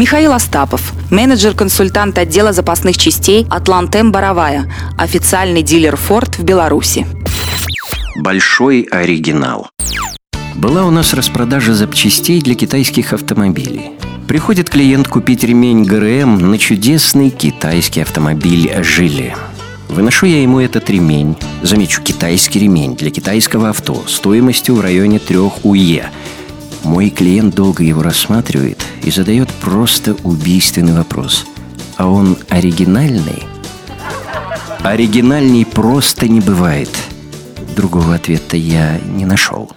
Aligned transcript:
Михаил 0.00 0.32
Остапов, 0.32 0.94
менеджер-консультант 1.10 2.16
отдела 2.16 2.54
запасных 2.54 2.96
частей 2.96 3.46
«Атлантем 3.50 4.12
Боровая», 4.12 4.64
официальный 4.96 5.60
дилер 5.60 5.96
«Форд» 5.96 6.38
в 6.38 6.42
Беларуси. 6.42 7.06
Большой 8.16 8.88
оригинал. 8.90 9.68
Была 10.54 10.86
у 10.86 10.90
нас 10.90 11.12
распродажа 11.12 11.74
запчастей 11.74 12.40
для 12.40 12.54
китайских 12.54 13.12
автомобилей. 13.12 13.90
Приходит 14.26 14.70
клиент 14.70 15.06
купить 15.06 15.44
ремень 15.44 15.84
ГРМ 15.84 16.50
на 16.50 16.56
чудесный 16.56 17.28
китайский 17.28 18.00
автомобиль 18.00 18.72
«Жили». 18.82 19.36
Выношу 19.90 20.24
я 20.24 20.40
ему 20.40 20.60
этот 20.60 20.88
ремень, 20.88 21.36
замечу, 21.62 22.00
китайский 22.00 22.60
ремень 22.60 22.96
для 22.96 23.10
китайского 23.10 23.68
авто 23.68 24.02
стоимостью 24.06 24.76
в 24.76 24.80
районе 24.80 25.18
трех 25.18 25.62
УЕ. 25.62 26.08
Мой 26.82 27.10
клиент 27.10 27.54
долго 27.54 27.82
его 27.82 28.02
рассматривает 28.02 28.82
и 29.02 29.10
задает 29.10 29.48
просто 29.60 30.14
убийственный 30.24 30.94
вопрос. 30.94 31.46
А 31.96 32.06
он 32.08 32.38
оригинальный? 32.48 33.44
Оригинальней 34.82 35.66
просто 35.66 36.26
не 36.26 36.40
бывает. 36.40 36.90
Другого 37.76 38.14
ответа 38.14 38.56
я 38.56 38.98
не 38.98 39.26
нашел. 39.26 39.70